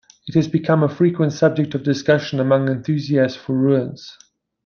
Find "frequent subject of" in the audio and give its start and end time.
0.89-1.83